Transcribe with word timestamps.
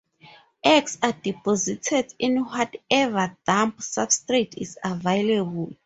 Eggs 0.63 0.97
are 1.03 1.11
deposited 1.11 2.11
in 2.17 2.37
whatever 2.43 3.37
damp 3.45 3.77
substrate 3.77 4.57
is 4.57 4.79
available. 4.83 5.71